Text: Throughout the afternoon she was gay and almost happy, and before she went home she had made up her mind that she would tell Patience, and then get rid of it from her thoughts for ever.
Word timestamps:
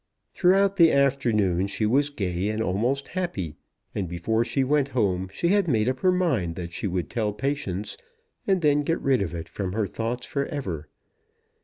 Throughout 0.33 0.77
the 0.77 0.91
afternoon 0.91 1.67
she 1.67 1.85
was 1.85 2.09
gay 2.09 2.49
and 2.49 2.59
almost 2.59 3.09
happy, 3.09 3.57
and 3.93 4.07
before 4.09 4.43
she 4.43 4.63
went 4.63 4.87
home 4.97 5.29
she 5.31 5.49
had 5.49 5.67
made 5.67 5.87
up 5.87 5.99
her 5.99 6.11
mind 6.11 6.55
that 6.55 6.71
she 6.71 6.87
would 6.87 7.07
tell 7.07 7.31
Patience, 7.33 7.97
and 8.47 8.63
then 8.63 8.81
get 8.81 8.99
rid 8.99 9.21
of 9.21 9.35
it 9.35 9.47
from 9.47 9.73
her 9.73 9.85
thoughts 9.85 10.25
for 10.25 10.47
ever. 10.47 10.89